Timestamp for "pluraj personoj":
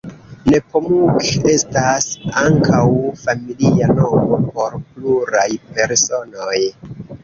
4.91-6.61